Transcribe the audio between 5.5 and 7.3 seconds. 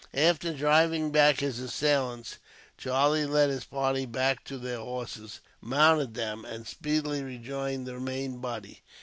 mounted them, and speedily